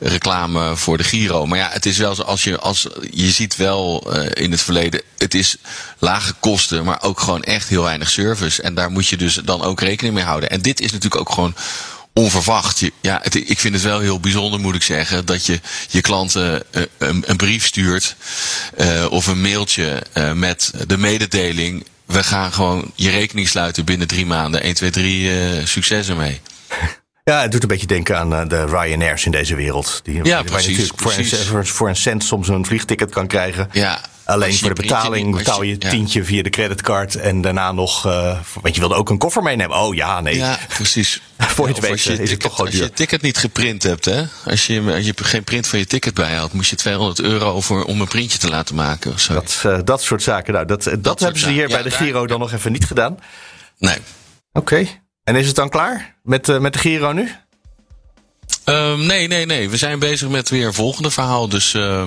[0.00, 1.46] reclame voor de Giro.
[1.46, 5.34] Maar ja, het is wel zoals je, als, je ziet wel in het verleden: het
[5.34, 5.56] is
[5.98, 8.62] lage kosten, maar ook gewoon echt heel weinig service.
[8.62, 10.50] En daar moet je dus dan ook rekening mee houden.
[10.50, 11.54] En dit is natuurlijk ook gewoon
[12.14, 12.90] onverwacht.
[13.00, 16.62] Ja, het, ik vind het wel heel bijzonder, moet ik zeggen, dat je je klanten
[16.70, 18.16] uh, een, een, brief stuurt
[18.78, 21.84] uh, of een mailtje uh, met de mededeling.
[22.04, 24.62] We gaan gewoon je rekening sluiten binnen drie maanden.
[24.62, 26.40] 1, 2, 3, succes ermee.
[27.24, 30.00] Ja, het doet een beetje denken aan de Ryanairs in deze wereld.
[30.02, 30.90] Die, ja, precies.
[30.96, 33.68] Voor, een, voor een cent soms een vliegticket kan krijgen.
[33.72, 38.06] Ja, Alleen voor de betaling betaal je tientje via de creditcard en daarna nog.
[38.06, 39.76] Uh, want je wilde ook een koffer meenemen.
[39.76, 40.36] Oh ja, nee.
[40.36, 41.22] Ja, precies.
[41.38, 44.24] voor je weet is het toch gewoon Als je ticket niet geprint hebt, hè?
[44.46, 47.60] Als je, als je geen print van je ticket bij had, moest je 200 euro
[47.60, 49.12] voor, om een printje te laten maken.
[49.12, 49.34] Of zo.
[49.34, 50.52] Dat, uh, dat soort zaken.
[50.52, 52.86] Nou, dat, dat, dat hebben ze hier bij de Giro daar, dan nog even niet
[52.86, 53.18] gedaan.
[53.78, 53.96] Nee.
[54.52, 54.74] Oké.
[54.74, 55.00] Okay.
[55.24, 57.30] En is het dan klaar met, uh, met de Giro nu?
[58.64, 59.70] Um, nee, nee, nee.
[59.70, 61.48] We zijn bezig met weer een volgende verhaal.
[61.48, 62.02] Dus uh,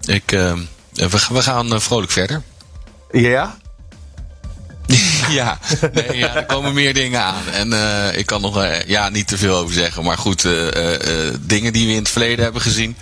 [0.00, 0.52] ik, uh,
[0.94, 2.42] we, we, gaan uh, vrolijk verder.
[3.12, 3.56] Ja?
[5.28, 5.58] ja,
[5.92, 7.42] nee, ja, er komen meer dingen aan.
[7.52, 10.04] En uh, ik kan nog uh, ja, niet te veel over zeggen.
[10.04, 10.68] Maar goed, uh,
[11.40, 12.96] dingen die we in het verleden hebben gezien.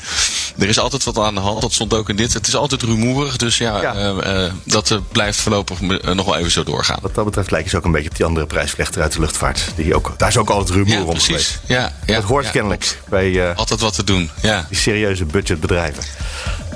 [0.59, 1.61] Er is altijd wat aan de hand.
[1.61, 2.33] Dat stond ook in dit.
[2.33, 3.37] Het is altijd rumoerig.
[3.37, 4.51] Dus ja, ja.
[4.65, 5.81] dat blijft voorlopig
[6.15, 6.99] nog wel even zo doorgaan.
[7.03, 9.65] Wat dat betreft lijkt het ook een beetje op die andere prijsvlechter uit de luchtvaart.
[9.77, 11.59] Die ook, daar is ook altijd rumoer ja, om precies.
[11.67, 14.31] Ja, ja, dat hoort kennelijk bij altijd wat te doen.
[14.43, 14.67] Ja.
[14.69, 16.05] die serieuze budgetbedrijven.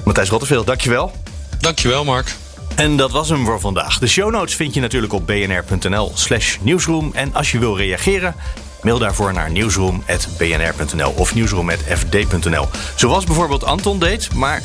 [0.06, 1.12] Matthijs Rotteveel, dankjewel.
[1.60, 2.34] Dankjewel, Mark.
[2.74, 3.98] En dat was hem voor vandaag.
[3.98, 7.10] De show notes vind je natuurlijk op bnr.nl slash nieuwsroom.
[7.14, 8.34] En als je wil reageren,
[8.82, 12.68] mail daarvoor naar nieuwsroom.bnr.nl of nieuwsroom.fd.nl.
[12.94, 14.62] Zoals bijvoorbeeld Anton deed, maar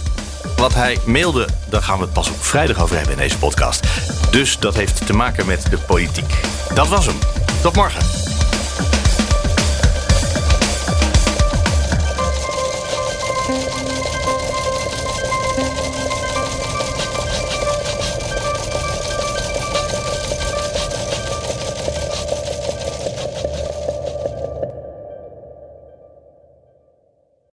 [0.57, 3.87] wat hij mailde, daar gaan we het pas op vrijdag over hebben in deze podcast.
[4.31, 6.33] Dus dat heeft te maken met de politiek.
[6.73, 7.17] Dat was hem.
[7.61, 8.01] Tot morgen.